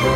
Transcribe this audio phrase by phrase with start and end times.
[0.00, 0.14] Hello，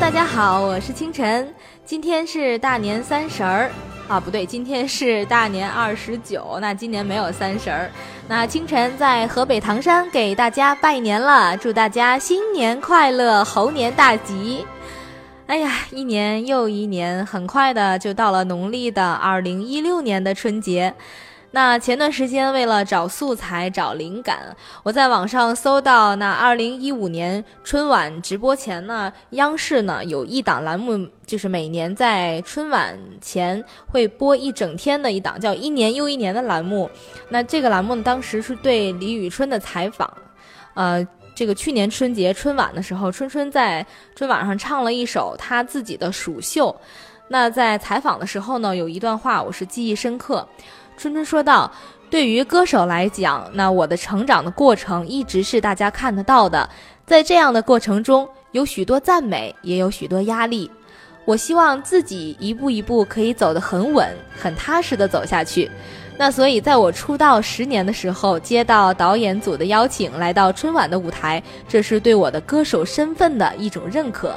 [0.00, 1.54] 大家好，我是清晨，
[1.84, 3.70] 今天是大年三十儿。
[4.08, 7.90] 啊，不对，今天是大年二十九，那今年没有三十儿。
[8.26, 14.64] 那清晨在河北唐山给大家拜年了，祝大家新年快乐，猴年大吉。
[15.48, 20.94] 哎呀，一年又一年，很快的就到了农历的二零一六年的春节。
[21.52, 36.90] 那前段时间为了找素材、找灵感，我在网上搜到，那二零一五年春晚直播前呢，央视呢有一档栏目，就是每年在春晚前会播一整天的一档叫“一年又一年”的栏目。
[37.30, 40.12] 那这个栏目呢，当时是对李宇春的采访。
[40.74, 41.04] 呃，
[41.38, 46.74] 这个去年春节春晚的时候，春春在春晚上唱了一首他自己的蜀绣。
[47.28, 50.44] 那在采访的时候呢，有一段话我是记忆深刻。
[50.96, 51.70] 春春说道
[52.10, 56.68] ：“对于歌手来讲，那我的成长的过程一直是大家看得到的。
[57.06, 60.68] 在这样的过程中，有许多赞美，也有许多压力。
[61.24, 65.70] 我希望自己一步一步可以走得很稳、很踏实的走下去。
[66.18, 74.34] 那所以，在我出道十年的时候，接到导演组的邀请，来到春晚的舞台，这是对我的歌手身份的一种认可。”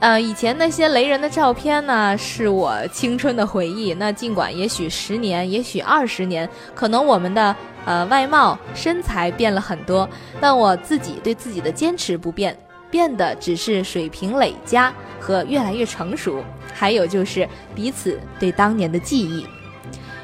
[0.00, 3.94] 呃，以前那些雷人的照片呢，是我青春的回忆。
[3.94, 10.08] 那尽管也许十年，也许二十年，可能我们的呃外貌、身材变了很多，
[10.40, 12.56] 但我自己对自己的坚持不变，
[12.90, 19.44] 变的只是水平累加和越来越成熟，还有就是彼此对当年的记忆。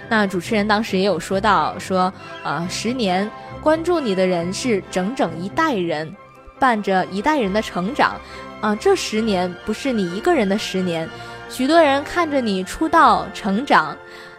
[0.09, 3.31] 那主持人当时也有说到，说呃，十年
[3.63, 6.15] 关注你的人是整整一代人，
[6.59, 8.21] 伴着一代人的成长。
[8.61, 11.09] 啊，这十年不是你一个人的十年，
[11.51, 13.95] 许多人看着你出道成长，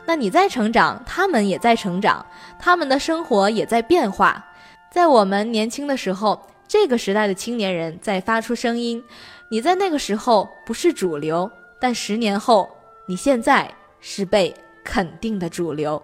[0.05, 2.25] 那你在成长，他们也在成长，
[2.59, 4.43] 他们的生活也在变化。
[4.91, 9.03] 在我们年轻的时候，这个时代的青年人在发出声音，
[9.49, 12.67] 你在那个时候不是主流，但十年后，
[13.05, 13.69] 你现在
[13.99, 14.51] 是被
[14.85, 16.01] 肯定的主流。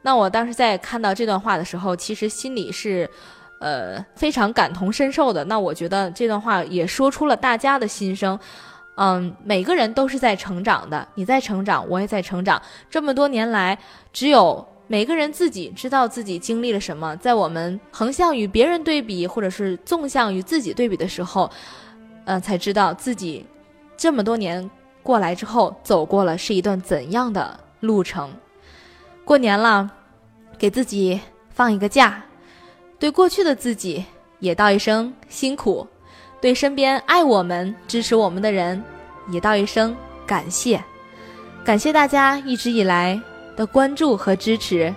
[0.00, 3.10] 那我当时在看到这段话的时候，其实心里是。
[3.62, 5.44] 呃，非常感同身受的。
[5.44, 8.40] 那我觉得这段话也说出了大家的心声。
[8.96, 12.62] 嗯，每个人都是在成长的，你在成长，我也在成长。
[12.88, 13.78] 这么多年来，
[14.14, 17.14] 只有每个人自己知道自己经历了什么。
[17.16, 21.50] 在我们横向与别人对比，或者是纵向与自己对比的时候，
[22.24, 23.44] 呃，才知道自己
[23.94, 24.70] 这么多年
[25.02, 28.30] 过来之后走过了是一段怎样的路程。
[29.24, 29.90] 过年了，
[30.58, 32.22] 给自己放一个假。
[32.98, 34.04] 对过去的自己
[34.40, 35.86] 也道一声辛苦，
[36.40, 38.82] 对身边爱我们、支持我们的人
[39.30, 39.96] 也道一声
[40.26, 40.82] 感谢，
[41.64, 43.20] 感谢大家一直以来
[43.56, 44.94] 的关注和支持。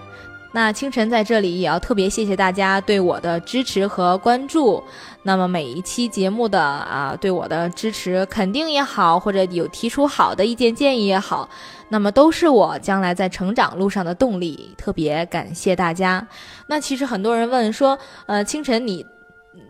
[0.53, 4.83] 那清晨在这里也要特别谢谢大家对我的支持和关注。
[5.23, 11.49] 那么每一期节目的啊，对我的支持肯定也好，或者有提出好的意见建议也好。
[11.89, 16.27] 那么都是我将来在成长路上的动力，特别感谢大家。
[16.67, 17.97] 那其实很多人问说，
[18.27, 19.05] 呃，清晨你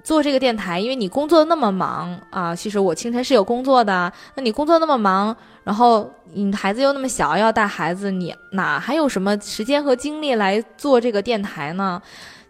[0.04, 2.56] 做这个电台，因为你工作那么忙啊。
[2.56, 12.01] 其实我清晨是有工作的，那你工作那么忙，然后你孩子又那么小，要带孩子，你哪还有什么时间和精力来做这个电台呢？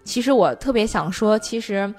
[0.03, 1.93] 其实我特别想说，其实。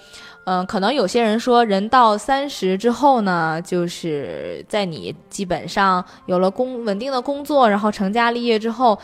[0.47, 8.99] 嗯，可能有些人说，人到三十之后呢，就是在你基本上有了工稳定的工作，然后成家立业之后，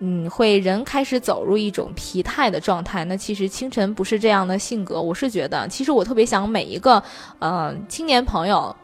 [0.00, 3.06] 嗯，会人开始走入一种疲态的状态。
[3.06, 7.02] 那其实清晨不是这样的性格，我是觉得，其实我特别想每一个，
[7.38, 8.76] 嗯，青年朋友，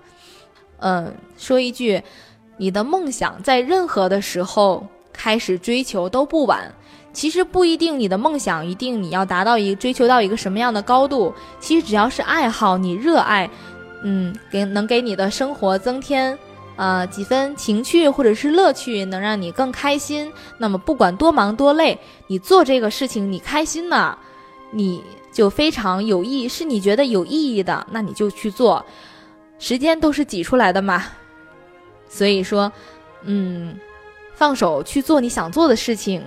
[0.79, 2.03] 嗯，说一句，
[2.59, 6.71] 你的梦想在任何的时候开始追求都不晚。
[7.15, 11.33] 其实不一定，你的梦想一定你要达到一追求到一个什么样的高度。
[11.59, 13.49] 其实只要是爱好，你热爱，
[14.05, 16.39] 嗯，给能给你的生活增添，
[16.77, 20.31] 呃，几分情趣或者是乐趣，能让你更开心。
[20.59, 24.17] 那么不管多忙多累，你做这个事情你开心呢，
[24.71, 25.03] 你
[25.33, 28.85] 就非常有意，是你觉得有意义的，那你就去做。
[29.59, 31.05] 时间都是挤出来的嘛，
[32.09, 32.73] 所以说，
[33.23, 33.77] 嗯，
[34.35, 36.23] 放手去做你想做的事情。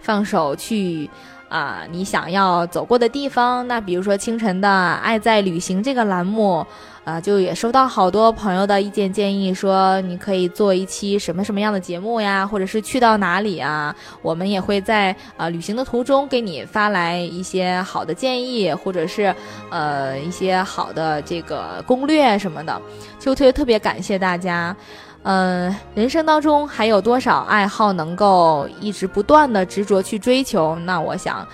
[0.00, 1.08] 放手去，
[1.48, 3.66] 啊，你想要走过的地方。
[3.66, 4.68] 那比如说清晨的
[5.00, 6.66] 《爱在旅行》这个栏目，
[7.04, 13.96] 啊，就也收到好多朋友的意见建议，说你可以做一期什么什么样的节目呀，或者是去到哪里啊？
[14.20, 19.34] 我们也会在啊旅行的途中给你发来一些好的建议，或者是
[19.70, 22.78] 呃一些好的这个攻略什么的。
[23.18, 24.76] 就特别特别感谢大家。
[25.24, 30.76] 嗯，人生当中还有多少爱好能够一直不断的执着去追求？
[30.86, 31.46] 那我想，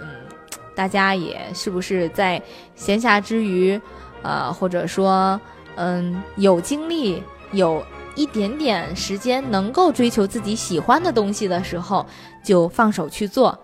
[0.00, 0.06] 嗯，
[0.74, 2.40] 大家也是不是在
[2.74, 3.80] 闲暇之余，
[4.22, 5.38] 呃，或者说，
[5.74, 7.22] 嗯，有精力
[7.52, 7.84] 有。
[8.16, 12.06] 一点点时间能够追求自己喜欢的东西的时候，
[12.44, 13.58] 就放手去做。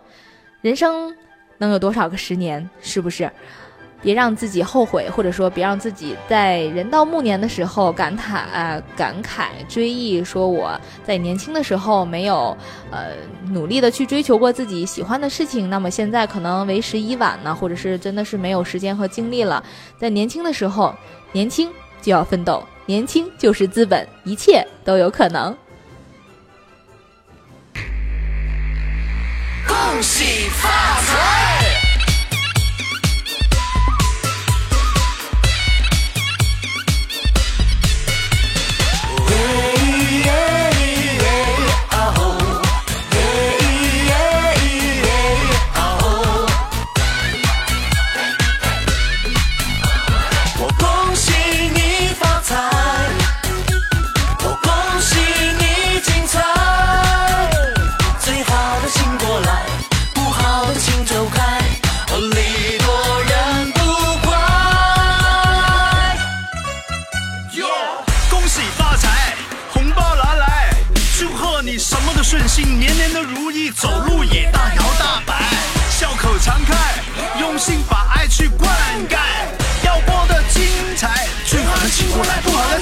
[0.61, 1.15] 人生
[1.59, 2.69] 能有多少个十年？
[2.81, 3.31] 是不是？
[4.03, 12.57] 别让自己后悔，或者说别让自己在人到暮年的时候感叹啊感慨追忆，说我在年轻的时候没有
[12.91, 13.13] 呃
[13.51, 19.63] 努力的去追求过自己喜欢的事情，那么现在可能为时已晚呢，或者是真的是没有时间和精力了。
[19.99, 20.95] 在年轻的时候，
[21.33, 21.71] 年轻
[22.01, 22.63] 就要奋斗。
[22.87, 25.57] 年轻就是资本，一切都有可能。
[29.69, 30.69] 恭喜发
[31.03, 31.30] 财！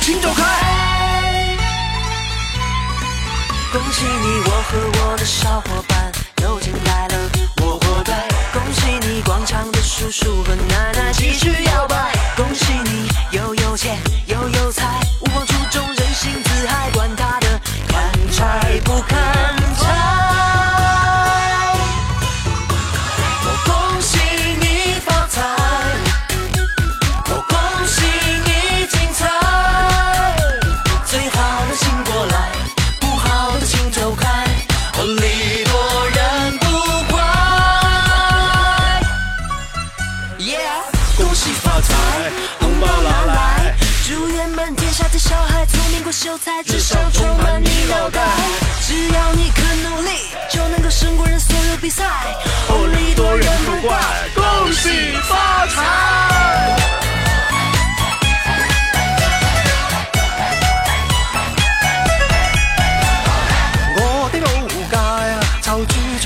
[0.09, 0.38] 진정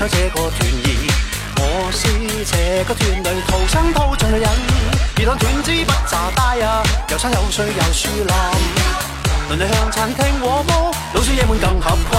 [0.09, 0.87] 这个团儿，
[1.59, 2.07] 我是
[2.45, 4.49] 这个团里土生土长的人。
[5.15, 8.33] 而当团子不咋大呀，又山又水又树林，
[9.49, 12.13] 邻里向餐厅和睦，老鼠爷们更合群。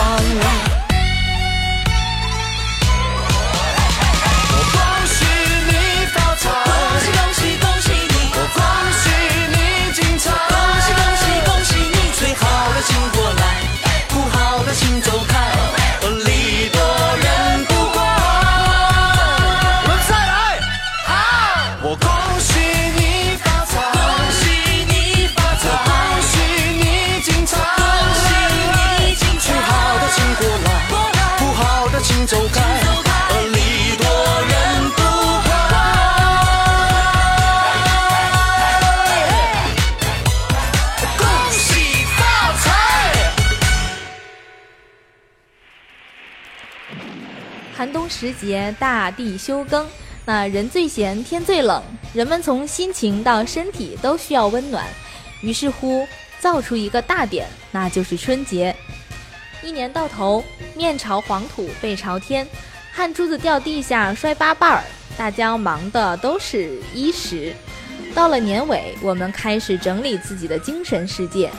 [12.87, 13.43] 请过来，
[14.09, 15.14] 不好的请走
[47.85, 49.87] 寒冬时节，大地休耕，
[50.25, 51.83] 那人最闲，天最冷，
[52.15, 54.87] 人们从心情到身体都需要温暖，
[55.43, 56.09] 于是乎
[56.41, 58.75] 造出一个大典，那就是春节。
[59.63, 60.43] 一年到头，
[60.75, 62.49] 面朝黄土背朝天，
[62.91, 64.85] 汗珠子掉地下摔八瓣儿，
[65.19, 67.53] 大家忙的都是衣食。
[68.15, 71.51] 到了年尾，我们开始整理自己的精神世界，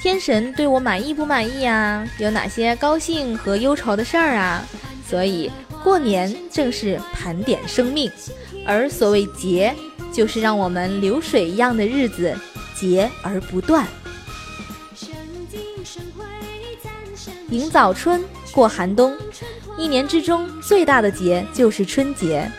[0.00, 2.08] 天神对我满意不满意啊？
[2.18, 4.64] 有哪些高兴和忧愁的事儿啊？
[5.08, 5.50] 所以。
[5.84, 8.10] 过年正是盘点生命，
[8.66, 9.72] 而所谓节，
[10.12, 12.36] 就是让我们流水一样的日子
[12.74, 13.86] 节而不断。
[17.50, 18.22] 迎早春，
[18.52, 19.16] 过寒冬，
[19.78, 22.50] 一年之中最大的节就是春节。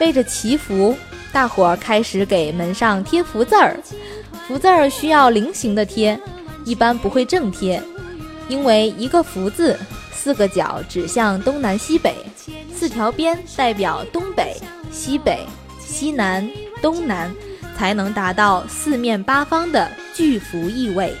[0.00, 0.96] 为着祈福，
[1.30, 3.78] 大伙儿开始给门上贴福字儿。
[4.48, 6.18] 福字儿需要菱形的贴，
[6.64, 7.80] 一般不会正贴，
[8.48, 9.78] 因为一个福字。
[10.26, 12.12] 四个角指向东南西北，
[12.74, 14.56] 四条边代表东北、
[14.90, 15.46] 西北、
[15.78, 16.44] 西南、
[16.82, 17.32] 东南，
[17.78, 21.14] 才能达到四面八方的巨福意味。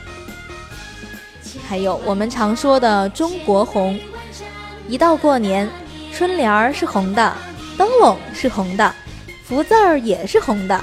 [1.68, 3.96] 还有我们常说的中国红。
[4.88, 5.70] 一到过年，
[6.12, 7.32] 春联儿是红的，
[7.78, 8.92] 灯笼是红的，
[9.44, 10.82] 福字儿也是红的，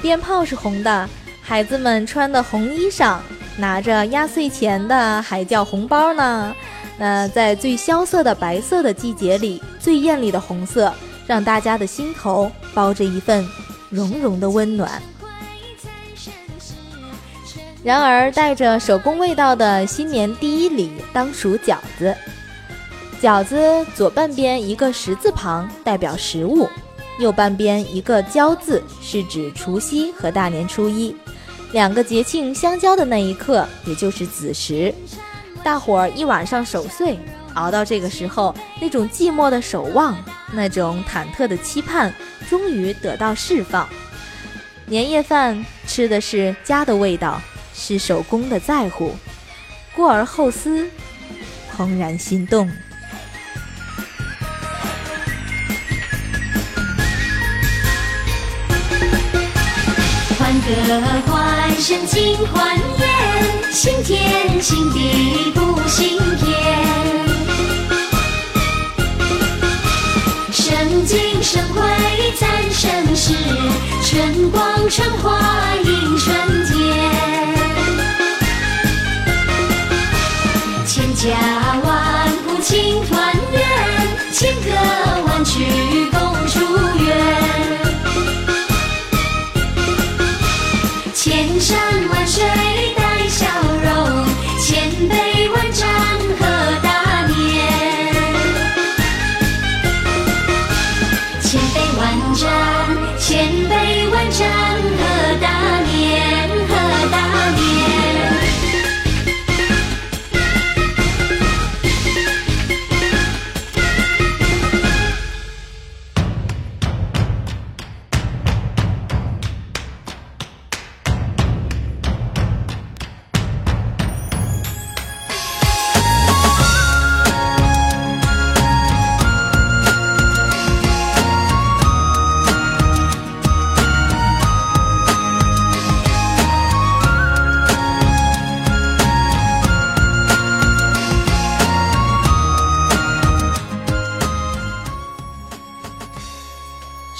[0.00, 1.08] 鞭炮是红的，
[1.40, 3.18] 孩子们穿的红衣裳，
[3.56, 6.52] 拿着压岁钱的还叫红包呢。
[6.98, 10.92] 那在最萧瑟的白色的季节里，最艳丽的红色，
[11.26, 13.46] 让大家的心头包着一份
[13.90, 15.02] 融融的温暖。
[17.82, 22.14] 然而，带着手工味道的新年第一礼当属饺子。
[23.20, 23.56] 饺子
[23.94, 26.68] 左半边一个十字旁，代表食物；
[27.18, 31.16] 右半边一个交字，是指除夕和大年初一
[31.72, 34.94] 两个节庆相交的那一刻，也就是子时。
[35.64, 37.18] 大伙儿一晚上守岁，
[37.54, 40.16] 熬到这个时候，那种寂寞的守望，
[40.52, 42.12] 那种忐忑的期盼，
[42.48, 43.88] 终于得到释放。
[44.86, 47.40] 年夜饭吃的是家的味道。
[47.74, 49.16] 是手工的在乎，
[49.96, 50.86] 过而后思，
[51.74, 52.70] 怦然心动。
[60.38, 60.70] 欢歌
[61.26, 63.31] 欢声尽欢颜，
[63.74, 66.46] 新天新地不新天。
[70.52, 71.80] 盛景盛会
[72.38, 73.32] 赞盛世，
[74.04, 76.81] 春光春花映春天。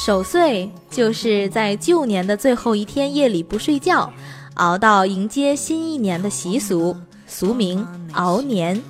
[0.04, 4.12] 守岁就是在旧年的最后一天夜里不睡觉，
[4.54, 6.97] 熬到迎接新一年的习俗，
[7.28, 8.82] 俗名熬年。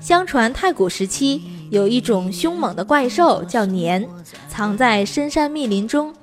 [0.00, 4.08] 相传太古时期有一种凶猛的怪兽叫年，
[4.48, 6.14] 藏在深山密林中，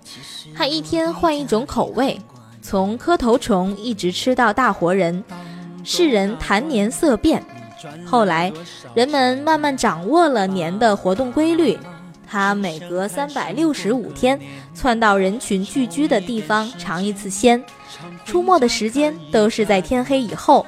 [0.55, 2.19] 它一天换一种口味，
[2.59, 5.23] 从磕头虫一直吃到大活人，
[5.83, 7.45] 世人谈年色变。
[8.03, 8.51] 后来
[8.95, 11.77] 人们慢慢掌握了年的活动规律。
[12.29, 14.39] 它每隔三百六十五天，
[14.75, 17.63] 窜到人群聚居的地方尝一次鲜，
[18.25, 20.65] 出没的时间都是在天黑以后，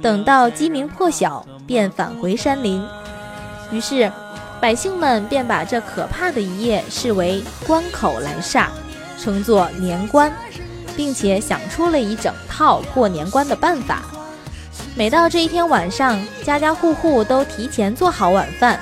[0.00, 2.82] 等到鸡鸣破晓，便返回山林。
[3.70, 4.10] 于是，
[4.60, 8.68] 百姓们便把这可怕的一夜视为关口来煞，
[9.18, 10.32] 称作年关，
[10.96, 14.02] 并且想出了一整套过年关的办法。
[14.94, 18.80] 每到这一天晚上，家家户户都提前做好晚饭，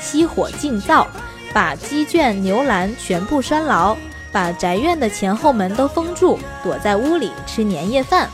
[0.00, 1.06] 熄火静灶。
[1.54, 3.96] 把鸡圈、牛栏全部拴牢，
[4.32, 8.28] 把宅院的前后门都封住，躲在屋里吃年夜饭。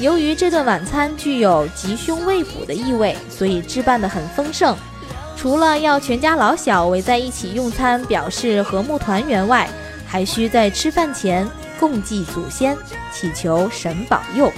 [0.00, 4.76] 由于这顿晚餐具有吉凶未卜的意味，所以置办得很丰盛。
[5.36, 9.68] 除了要全家老小围在一起用餐，表示和睦团圆外，
[10.04, 12.76] 还需在吃饭前共祭祖先，
[13.12, 14.52] 祈求神保佑。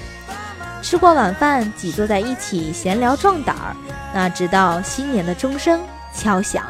[0.80, 3.76] 吃过晚饭，挤坐在一起闲聊壮胆儿，
[4.14, 5.80] 那直到新年的钟声
[6.14, 6.64] 敲响。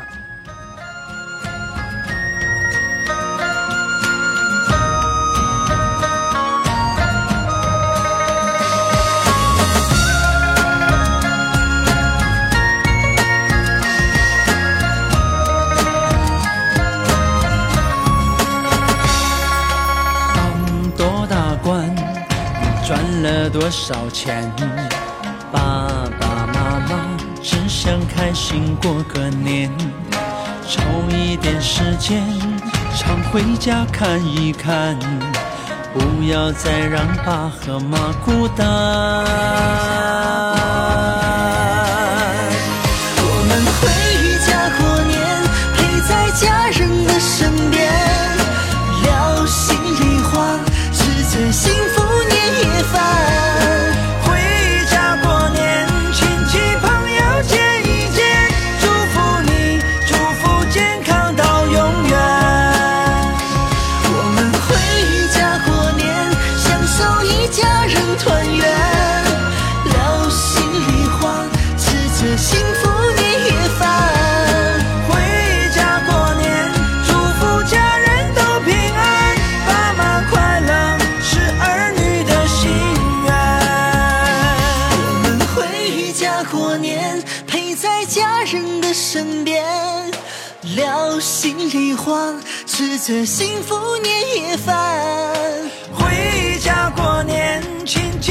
[22.85, 24.53] 赚了多少钱？
[25.50, 25.88] 爸
[26.21, 29.71] 爸妈妈只想开心过个年，
[30.69, 30.83] 抽
[31.17, 32.23] 一点时间
[32.95, 34.99] 常回家看一看，
[35.95, 38.67] 不要再让爸和妈孤单。
[43.17, 43.83] 我们回
[44.47, 45.14] 家过年，
[45.75, 45.76] 陪
[46.07, 47.84] 在家人的身边
[91.75, 94.97] 喜欢，吃着幸福年夜饭。
[95.93, 98.31] 回家过年，亲戚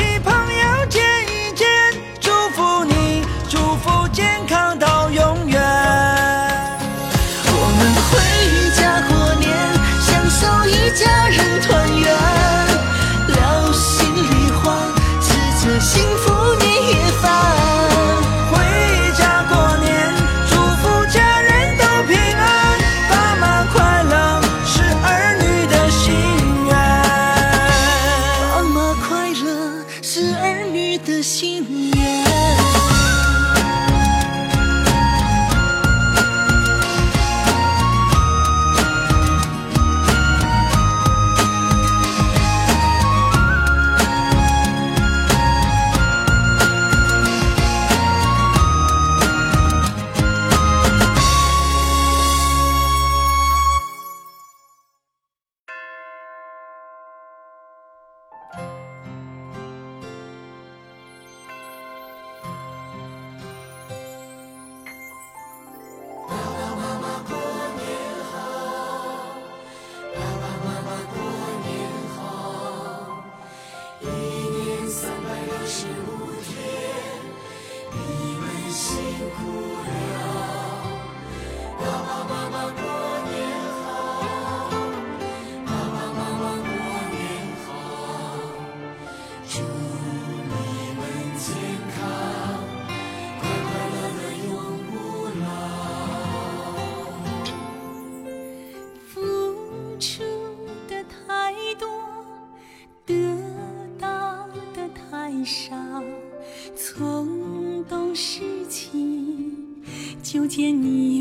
[110.44, 111.13] 不见你。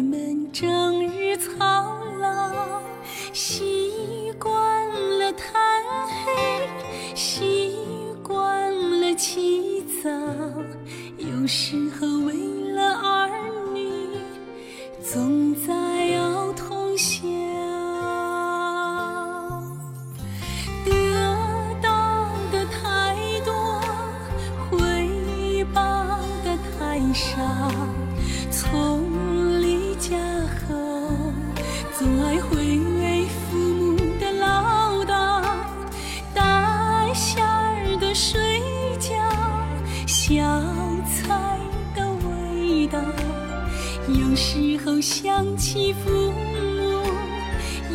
[44.09, 47.03] 有时候想起父母，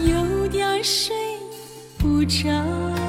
[0.10, 1.14] 有点睡
[1.98, 3.07] 不着。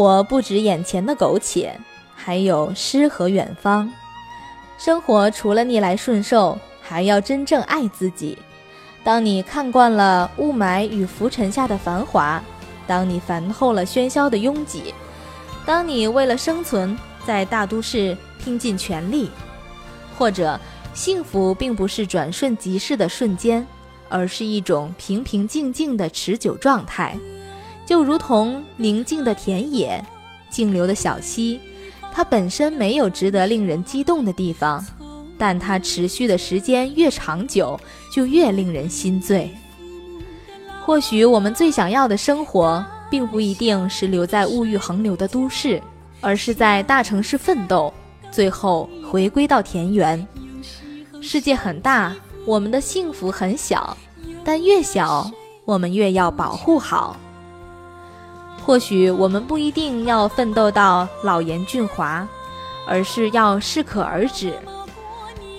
[0.00, 1.78] 活不止眼前的苟且，
[2.14, 3.92] 还有诗和远方。
[4.78, 8.38] 生活除了逆来顺受，还要真正爱自己。
[9.04, 12.42] 当你看惯了雾霾与浮尘下的繁华，
[12.86, 14.94] 当你烦透了喧嚣的拥挤，
[15.66, 19.30] 当你为了生存在大都市拼尽全力，
[20.16, 20.58] 或者
[20.94, 23.66] 幸福并不是转瞬即逝的瞬间，
[24.08, 27.18] 而是一种平平静静的持久状态。
[27.90, 30.00] 就如同宁静的田野，
[30.48, 31.58] 静流的小溪，
[32.12, 34.86] 它本身没有值得令人激动的地方，
[35.36, 37.76] 但它持续的时间越长久，
[38.14, 39.50] 就越令人心醉。
[40.86, 45.82] 或许我们最想要的生活，并不一定是留在物欲横流的都市，
[46.20, 47.92] 而是在大城市奋斗，
[48.30, 50.24] 最后回归到田园。
[51.20, 52.14] 世界很大，
[52.46, 53.96] 我们的幸福很小，
[54.44, 55.28] 但越小，
[55.64, 57.16] 我们越要保护好。
[58.64, 62.26] 或许我们不一定要奋斗到老颜俊华，
[62.86, 64.54] 而是要适可而止。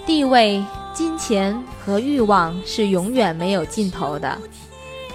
[0.06, 4.38] 地位、金钱和欲望是永远没有尽头的。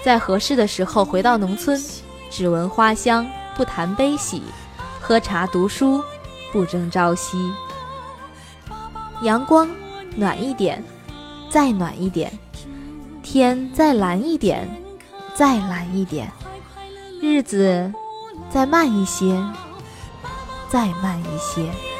[0.03, 1.81] 在合适的时候回到农村，
[2.29, 4.41] 只闻花香，不谈悲喜，
[5.01, 6.01] 喝茶读书，
[6.51, 7.37] 不争朝夕。
[9.23, 9.67] 阳光
[10.15, 10.83] 暖一点，
[11.49, 12.29] 再暖一点；
[13.23, 14.69] 天再蓝一点，
[15.33, 16.31] 再蓝一点。
[17.21, 17.93] 日子
[18.49, 19.43] 再慢一些，
[20.69, 21.96] 再慢一些。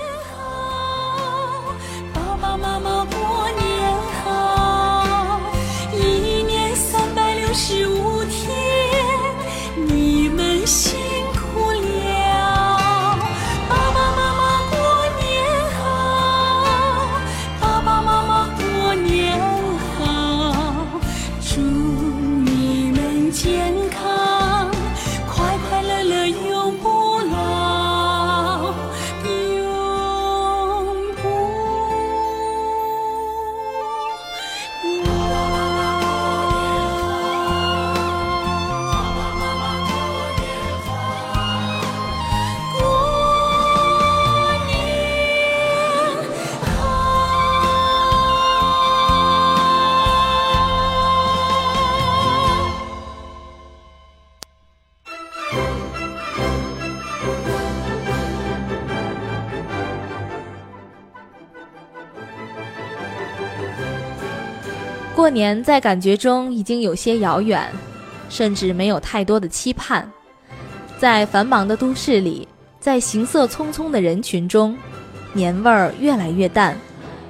[65.27, 67.69] 过年在感觉中已经有些遥远，
[68.29, 70.09] 甚至没有太多的期盼。
[70.97, 72.47] 在繁忙的都市里，
[72.79, 74.77] 在行色匆匆的人群中，
[75.33, 76.77] 年味儿越来越淡。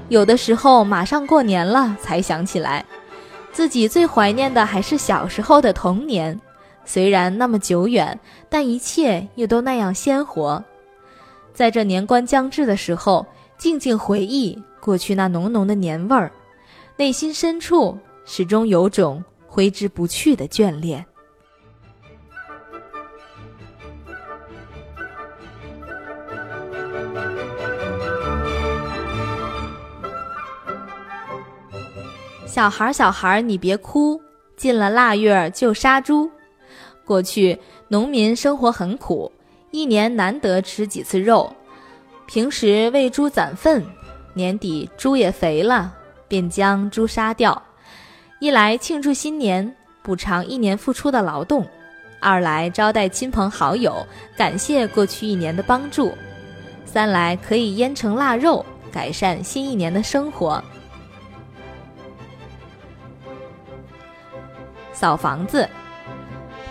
[0.09, 2.85] 有的时候，马上过年了才想起来，
[3.51, 6.39] 自己最怀念的还是小时候的童年。
[6.85, 10.63] 虽然那么久远，但一切又都那样鲜活。
[11.51, 13.25] 在这年关将至的时候，
[13.57, 16.31] 静静回忆过去那浓浓的年味儿，
[16.97, 21.05] 内心深处始终有种挥之不去的眷恋。
[32.47, 34.19] 小孩儿，小孩儿，你别哭，
[34.55, 36.27] 进了腊月就杀猪。
[37.05, 39.31] 过去农民生活很苦，
[39.69, 41.55] 一年难得吃几次肉，
[42.25, 43.85] 平时喂猪攒粪，
[44.33, 45.95] 年底猪也肥了，
[46.27, 47.61] 便将猪杀掉。
[48.39, 51.63] 一来庆祝新年，补偿一年付出的劳动；
[52.19, 56.11] 二来招待亲朋好友，感谢过去一年的帮助；
[56.85, 60.63] 三来可以腌成腊肉，改善新一年的生活。
[64.93, 65.67] 扫房子，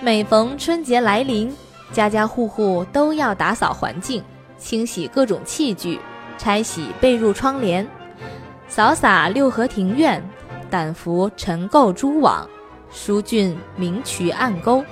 [0.01, 1.55] 每逢春节来临，
[1.92, 4.23] 家家户户都要打扫环境，
[4.59, 6.01] 清洗各种器具，
[6.37, 7.87] 拆洗被褥窗帘，
[8.69, 10.23] 扫洒六合庭院，
[10.71, 12.49] 掸拂尘垢蛛网，
[12.91, 14.85] 疏浚明渠暗沟，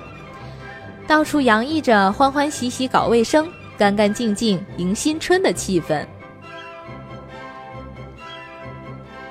[1.07, 6.05] 到处洋溢着欢欢喜喜搞卫生、干干净净迎新春的气氛。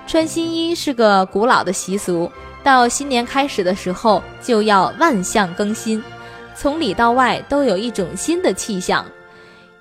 [0.06, 2.32] 穿新衣是个古老的习俗。
[2.64, 6.02] 到新年开始的时候，就要万象更新，
[6.56, 9.06] 从里到外都有一种新的气象。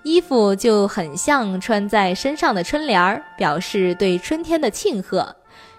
[0.02, 5.34] 衣服就很像穿在身上的春联儿，表示对春天的庆贺。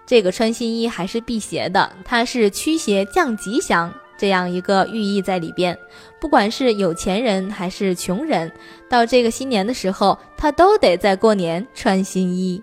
[0.05, 5.77] 这个穿新衣还是辟邪的，它是驱邪降吉祥这样一个寓意在里边。
[6.19, 8.51] 不管是有钱人还是穷人，
[8.89, 12.62] 到这个新年的时候，他都得在过年穿新衣。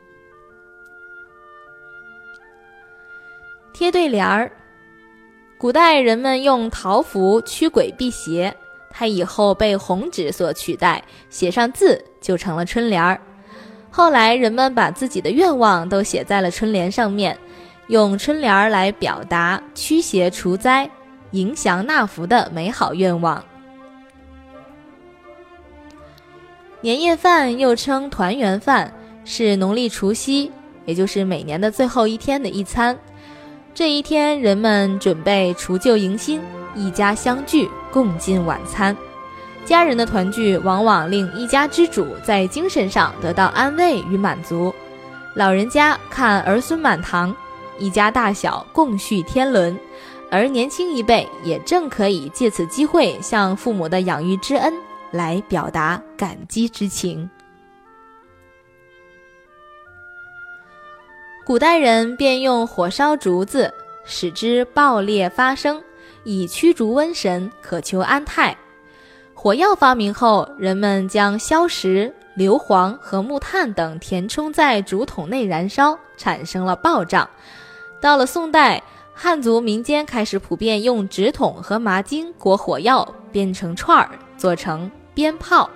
[3.73, 4.51] 贴对联儿，
[5.59, 8.55] 古代人们用桃符驱鬼辟邪，
[8.91, 13.21] 它以后被红纸所取代，写上字就成了春联儿。
[13.91, 17.39] 后来人们把自己的愿望都写在了春联上面，
[17.89, 20.89] 用春联儿来表达驱邪除灾、
[21.31, 23.43] 迎祥纳福的美好愿望。
[26.83, 28.93] 年夜饭又称团圆饭，
[29.25, 30.51] 是农历除夕，
[30.85, 32.99] 也就是每年的最后一天的一餐。
[33.75, 36.41] 这一天，人们准备除旧迎新，
[36.75, 38.97] 一家相聚，共进晚餐。
[39.65, 44.75] 家人的团聚往往令一家之主在精神上得到安慰与满足。
[45.35, 47.35] 老人家看儿孙满堂，
[47.79, 49.77] 一家大小共叙天伦；
[50.31, 54.73] 而年轻一辈也正可以借此机会向父母的养育之恩
[55.11, 57.29] 来表达感激之情。
[61.45, 63.73] 古代人便用火烧竹子，
[64.05, 65.83] 使之爆裂发声，
[66.25, 68.57] 以驱逐瘟神，渴求安泰。
[69.35, 77.29] 火药发明后，人们将硝石、硫磺和木炭等填充在竹筒内燃烧，产生了爆仗。
[78.01, 78.83] 到了宋代，
[79.15, 85.69] 汉族民间开始普遍用纸筒和麻筋裹火药，编成串儿，做成鞭炮，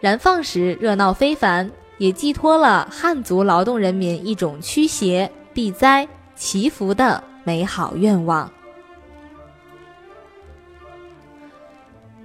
[0.00, 1.70] 燃放时热闹非凡。
[1.98, 8.50] 也寄托了汉族劳动人民一种驱邪避灾、祈福的美好愿望。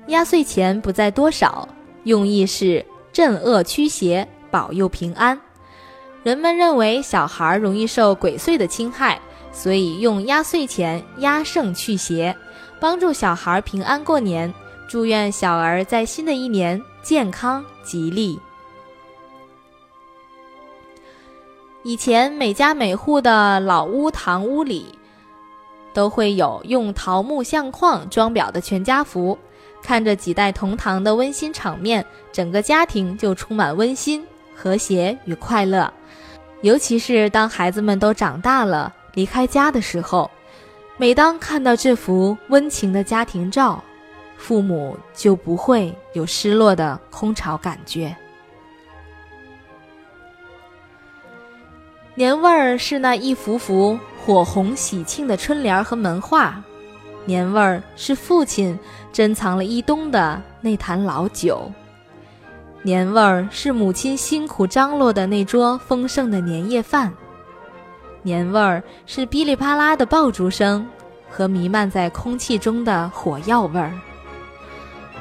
[0.07, 1.67] 压岁钱不在多少，
[2.03, 5.39] 用意是镇恶驱邪，保佑平安。
[6.23, 9.19] 人们认为小孩容易受鬼祟的侵害，
[9.51, 12.35] 所以用压岁钱压胜去邪，
[12.79, 14.53] 帮助小孩平安过年，
[14.87, 18.39] 祝愿小儿在新的一年健康吉利。
[21.83, 24.87] 以前每家每户的老屋堂屋里，
[25.93, 29.37] 都会有用桃木相框装裱的全家福，
[29.85, 35.93] 看着几代同堂的温馨场面，整个家庭就充满温馨、和谐与快乐。
[36.61, 40.31] 尤其是当孩子们都长大了，离开家的时候，
[40.97, 43.83] 每当看到这幅温情的家庭照，
[44.37, 48.15] 父母就不会有失落的空巢感觉。
[52.15, 56.63] 年味儿是那一幅幅火红喜庆的春联和门画，
[57.25, 58.79] 年味儿是父亲
[59.15, 61.71] 珍藏了一冬的那坛老酒，
[62.81, 67.13] 年味儿是母亲辛苦张罗的那桌丰盛的年夜饭，
[68.23, 70.85] 年味儿是噼里啪啦的爆竹声
[71.29, 73.93] 和弥漫在空气中的火药味儿，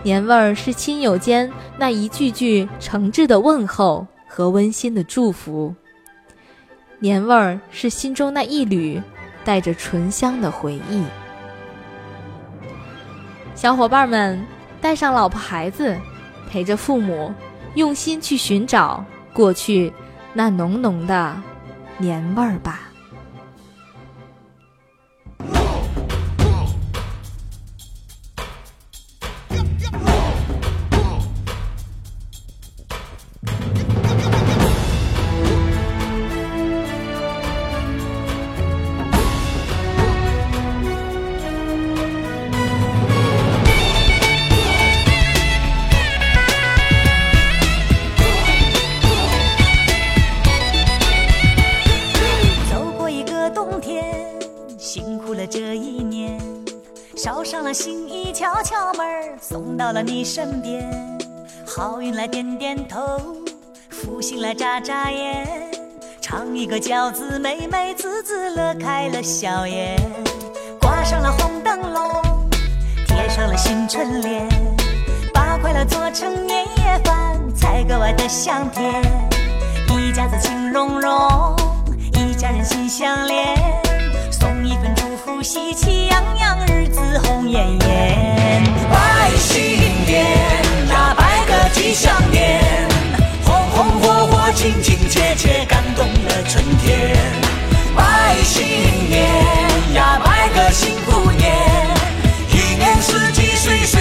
[0.03, 5.73] 年味儿是亲友间那一句句诚挚的问候和温馨的祝福。
[6.99, 9.01] 年味儿是心中那一缕
[9.45, 11.05] 带着醇香的回忆。
[13.55, 14.45] 小伙伴们，
[14.81, 15.97] 带上老婆孩子，
[16.51, 17.33] 陪着父母，
[17.75, 19.93] 用心去寻找过去
[20.33, 21.35] 那浓浓的
[21.99, 22.84] 年味儿吧。
[62.27, 63.01] 点点头，
[63.91, 65.47] 福星来眨眨眼，
[66.21, 69.97] 尝一个饺子，美美滋滋乐开了笑颜。
[70.81, 72.51] 挂上了红灯笼，
[73.07, 74.49] 贴上了新春联，
[75.33, 79.03] 把快乐做成年夜饭，才格外的香甜。
[80.01, 81.57] 一家子情融融，
[82.13, 83.57] 一家人心相连，
[84.31, 88.63] 送一份祝福，喜气洋洋，日子红艳艳。
[88.91, 89.63] 拜新
[90.07, 90.64] 年，
[91.75, 92.63] 吉祥年，
[93.45, 97.17] 红红火火，亲亲切切，感动了春天。
[97.97, 98.65] 拜新
[99.11, 99.29] 年
[99.95, 101.53] 呀，拜个幸福年，
[102.51, 103.94] 一年四季岁岁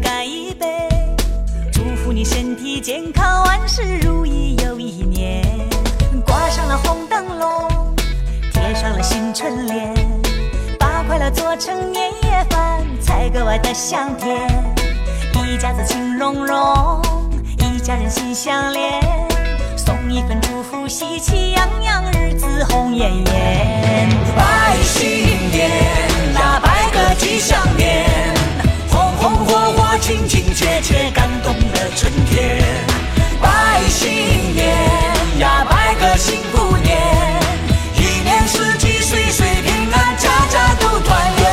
[0.00, 0.66] 干一杯，
[1.72, 5.44] 祝福你身体健康，万事如意又一年。
[6.26, 7.96] 挂上了红灯笼，
[8.52, 9.94] 贴上了新春联，
[10.78, 14.48] 把快乐做成年夜饭，才格外的香甜。
[15.46, 17.02] 一家子情融融，
[17.58, 19.02] 一家人心相连，
[19.76, 24.08] 送一份祝福，喜气洋洋，日子红艳艳。
[24.36, 25.08] 拜新
[25.50, 25.68] 年
[26.34, 28.06] 呀，拜个吉祥年，
[29.20, 32.58] 红火火，亲亲切切，感动了春天。
[33.38, 34.74] 拜新年
[35.38, 36.96] 呀，拜个幸福年，
[37.96, 41.44] 一年四季岁岁平安，家家都团圆。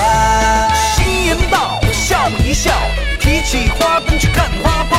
[0.95, 2.71] 新年到，笑一笑，
[3.19, 4.97] 提起花灯去看花炮，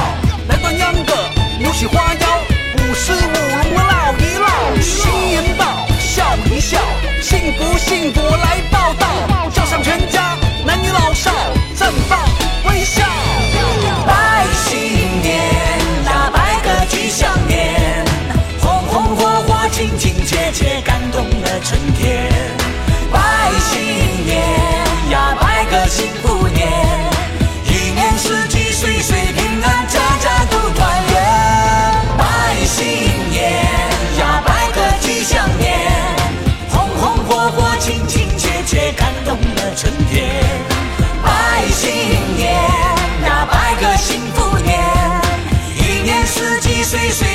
[0.48, 1.14] 来端秧歌，
[1.58, 2.28] 扭起花腰，
[2.74, 4.46] 舞狮舞龙唠一唠。
[4.82, 5.64] 新年到，
[5.98, 6.78] 笑一笑，
[7.22, 8.20] 幸福幸福
[46.88, 47.27] see.